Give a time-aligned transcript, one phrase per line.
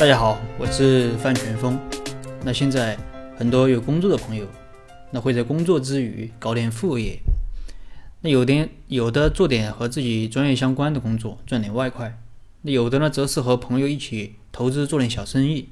[0.00, 1.78] 大家好，我是范全峰。
[2.42, 2.96] 那现在
[3.36, 4.46] 很多有工作的朋友，
[5.10, 7.20] 那会在工作之余搞点副业。
[8.22, 12.18] 那有点有的做点和自己专业相关的工作，赚点外快。
[12.62, 15.68] 那有的呢，则是和朋友一起投资做点小生意。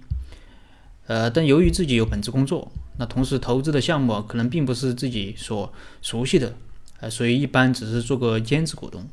[1.07, 5.73] 呃，但由于自己有本职工作，那同时投资的项目可能并不是自己所
[6.03, 6.55] 熟悉的，
[7.01, 9.09] 呃，所以一般只是做个兼职股东，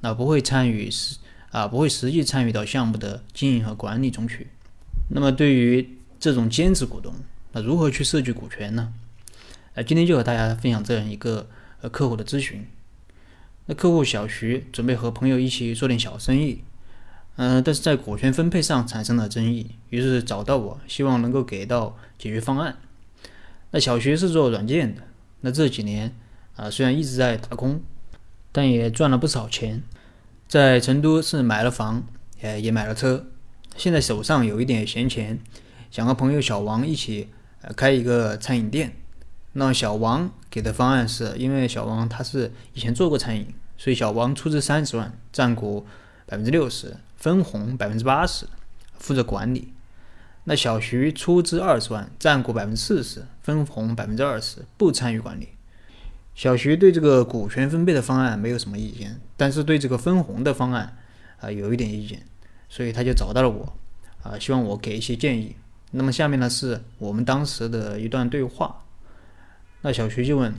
[0.00, 1.18] 那不会参与实
[1.54, 4.48] 啊，不会实际参与到项目的经营和管理中去。
[5.10, 7.14] 那么对于这种兼职股东，
[7.52, 8.92] 那如何去设计股权呢？
[9.74, 11.48] 呃，今天就和大家分享这样一个
[11.80, 12.66] 呃客户的咨询。
[13.66, 16.64] 那客户小徐准备和朋友一起做点小生意，
[17.36, 22.78] 嗯，但是在股权分配上产生了争议，于是找到我，希望能够给到解决方案。
[23.70, 25.02] 那小徐是做软件的，
[25.42, 26.12] 那这几年
[26.56, 27.80] 啊虽然一直在打工，
[28.50, 29.84] 但也赚了不少钱，
[30.54, 32.04] 在成都是买了房，
[32.40, 33.26] 呃也买了车。
[33.76, 35.40] 现在手上有一点闲钱，
[35.90, 37.28] 想和朋友小王一起
[37.62, 38.94] 呃开一个餐饮店。
[39.54, 45.84] 那小王给的方案是，因为小王他是以前做过餐饮，所以小王出资三十万，占股
[46.24, 48.46] 百分之六十，分红百分之八十，
[48.96, 49.72] 负责管理。
[50.44, 55.48] 那小徐出资二十万，占股百分之四十，分红百分之二十，不参与管理。
[56.34, 60.96] 小徐对这个股权分配的方案没有什么意见，但是对这个分红的方案
[61.40, 62.22] 啊有一点意见。
[62.68, 63.72] 所以他就找到了我，
[64.24, 65.54] 啊，希望我给一些建议。
[65.92, 68.82] 那么下面呢是我们当时的一段对话。
[69.82, 70.52] 那小徐就问：“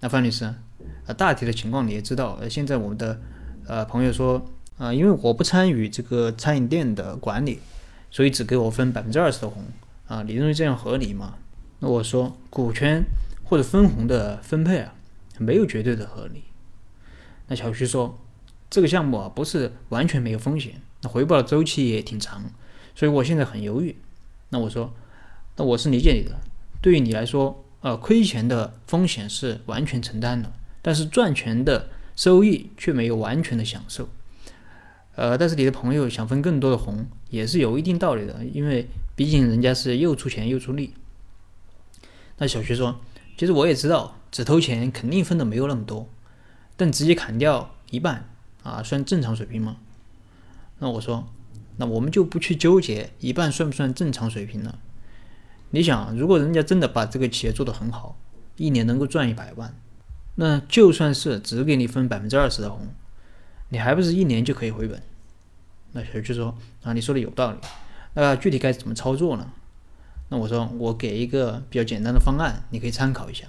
[0.00, 2.36] 那范律师，啊，大体的情况你也知道。
[2.42, 3.18] 呃，现在我们的
[3.66, 4.44] 呃朋友说，
[4.76, 7.60] 啊，因为我不参与这个餐饮店的管理，
[8.10, 9.64] 所以只给我分百分之二十的红。
[10.08, 11.36] 啊，你认为这样合理吗？”
[11.80, 13.02] 那我说，股权
[13.44, 14.92] 或者分红的分配啊，
[15.42, 16.44] 没有绝对的合理。
[17.48, 18.18] 那小徐说，
[18.70, 20.80] 这个项目啊，不是完全没有风险。
[21.02, 22.44] 那回报的周期也挺长，
[22.94, 23.96] 所以我现在很犹豫。
[24.50, 24.94] 那我说，
[25.56, 26.40] 那我是理解你的。
[26.80, 34.08] 对于你来说，呃，亏钱的风险是完全承担的，但是赚钱的收益却没有完全的享受。
[35.14, 40.94] 呃，但是你的朋友想分更多的红，也是有一定道理的，因为毕竟人家是又出钱又出力。
[42.38, 43.00] 那小徐说，
[43.42, 46.08] 其实我也知道，只投钱肯定分的没有那么多，
[46.76, 48.28] 但直接砍掉一半
[48.62, 49.78] 啊，算正常水平吗？
[50.78, 51.26] 那我说，
[51.76, 54.78] 那我们就不去纠结一半算不算正常水平了。
[55.70, 58.16] 你想，如果人家真的把这个企业做得很好，
[58.58, 59.74] 一年能够赚一百万，
[60.36, 62.86] 那就算是只给你分百分之二十的红，
[63.70, 65.02] 你还不是一年就可以回本？
[65.90, 67.58] 那小徐说啊，你说的有道理。
[68.14, 69.52] 那具体该怎么操作呢？
[70.32, 73.46] 那我说，我给一个比较简单的方案，你可以参考一下。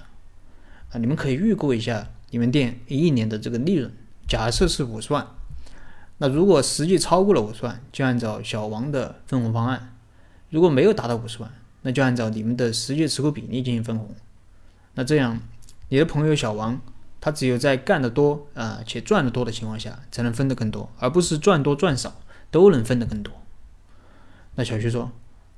[0.92, 3.90] 啊，你们可以预估一下你们店一年的这个利润，
[4.28, 5.26] 假设是五十万。
[6.18, 9.94] 那如果实际超过了五十万，就按照小王的分红方案；
[10.50, 11.50] 如果没有达到五十万，
[11.80, 14.14] 那就按照你们的实际持股比例进行分红。
[14.92, 15.40] 那这样，
[15.88, 16.78] 你的朋友小王，
[17.18, 22.20] 他只有在干得多啊且赚得多的情况下，才能分得更多，而不是赚多赚少
[22.50, 23.32] 都能分得更多。
[24.56, 25.10] 那小徐说：“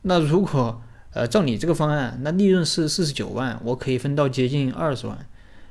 [0.03, 0.81] 那如果
[1.17, 5.27] 呃照你这个方案，那利润是四十九万，我可以分到接近二十万。”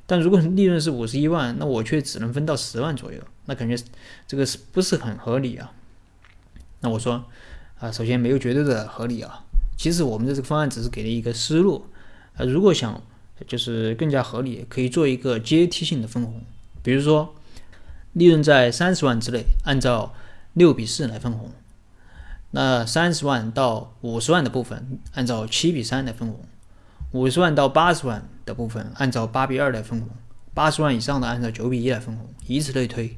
[0.08, 3.76] 但如果利润是五十一万，那我却只能分到十万左右，那感觉
[4.28, 5.72] 这个是不是很合理啊？
[6.82, 7.26] 那我说
[7.80, 9.44] 啊，首先没有绝对的合理啊。
[9.78, 11.88] 其实我们的这个方案只是给了一个思路，
[12.38, 13.02] 呃，如果想
[13.48, 16.42] 就是更加合理，可以做一个阶梯性的分红，
[16.82, 17.36] 比如说
[18.14, 20.14] 利润在三十万之内，按照
[20.54, 21.50] 六比四来分红；
[22.56, 26.40] 那三十万到五十万的部分，按照七比三来分红。
[27.12, 30.08] 五十万到八十万的部分按照八比二来分红，
[30.54, 33.18] 八十万以上的按照九比一来分红，以此类推，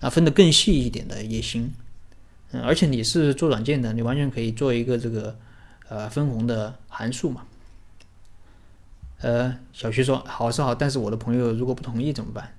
[0.00, 1.70] 啊，分得更细一点的也行。
[2.52, 5.36] 嗯，而且你是做软件的，你完全可以做一个这个
[5.90, 7.42] 呃分红的函数嘛。
[9.20, 12.54] 呃，小徐说好是好，但是我的朋友如果不同意怎么办？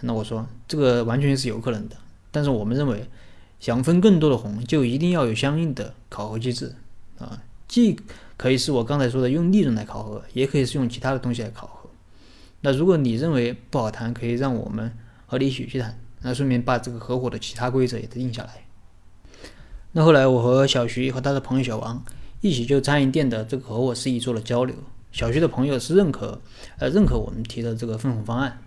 [0.00, 1.96] 那我说这个完全是有可能的，
[2.30, 3.10] 但是我们认为
[3.60, 6.74] 想分更多的红，就一定要有相应的考核机制
[7.18, 7.42] 啊。
[7.66, 7.98] 既
[8.36, 11.90] 可以是我刚才说的用利润来考核，也可以是用其他的东西来考核。
[12.60, 14.92] 那如果你认为不好谈，可以让我们
[15.26, 15.98] 和你一起去谈。
[16.22, 18.64] 那顺便把这个合伙的其他规则也定下来。
[19.92, 22.02] 那后来我和小徐和他的朋友小王
[22.40, 24.74] 一起就餐饮店的这个合伙事宜做了交流。
[25.12, 26.40] 小徐的朋友是认可
[26.78, 28.58] 呃认可我们提的这个分红方案，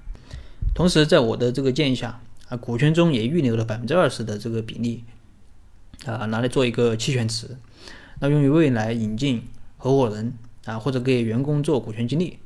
[0.73, 2.21] 同时在我的这个建议下
[2.51, 5.05] 啊，股权中也预留了百分之二十的这个比例
[6.05, 7.57] 啊，拿来做一个期权池。
[8.19, 9.43] 那用于未来引进
[9.77, 10.33] 合伙人
[10.65, 12.39] 啊，或者给员工做股权激励。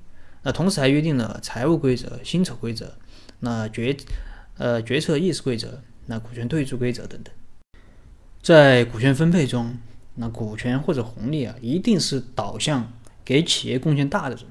[0.44, 2.94] 那同时还约定了财务规则、薪酬规则、
[3.40, 3.98] 那决
[4.58, 7.34] 呃决策议事规则、那股权退出规则等等。
[8.44, 9.76] 在股权分配中，
[10.14, 12.94] 那股权或者红利啊，一定是导向
[13.26, 14.46] 给企业贡献大的人。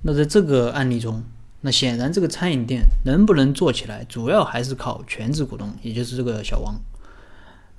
[0.00, 1.22] 那在这个案例中，
[1.62, 6.80] 那显然这个餐饮店能不能做起来，主要还是靠全职股东，也就是这个小王。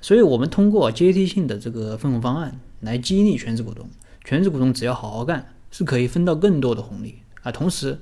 [0.01, 3.89] 所以，我们通过阶梯性的这个分红方案来激励全职股东。
[4.23, 7.51] 全职股东只要好好干，是可以分到更多的红利啊。
[7.51, 7.99] 同时，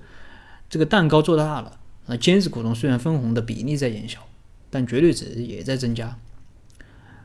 [0.69, 4.19] 这个蛋糕做大了，那兼职股东虽然分红的比例在减小，
[4.69, 6.18] 但绝对值也在增加。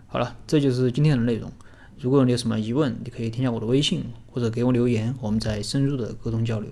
[0.06, 1.50] 好了，这就是今天的内容。
[1.98, 6.70] 如果你有什么疑问，你可以添加我的微信或者给我留言，我们再深入的沟通交流。